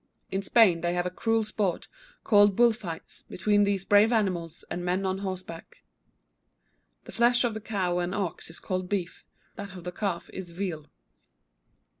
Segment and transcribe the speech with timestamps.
[0.31, 1.87] In Spain they have a cruel sport,
[2.23, 5.83] called bull fights, between these brave animals and men on horseback.
[7.03, 9.23] The flesh of the cow and ox is called beef;
[9.57, 10.87] that of the calf is veal.